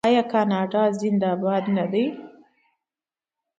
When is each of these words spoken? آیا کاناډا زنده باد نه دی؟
آیا 0.07 0.23
کاناډا 0.31 0.83
زنده 0.99 1.31
باد 1.41 1.63
نه 1.77 1.85
دی؟ 1.91 2.05